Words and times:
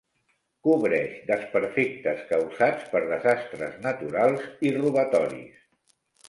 Cobreix 0.67 1.11
desperfectes 1.27 2.23
causats 2.31 2.87
per 2.95 3.03
desastres 3.11 3.77
naturals 3.85 4.49
i 4.71 4.73
robatoris. 4.81 5.63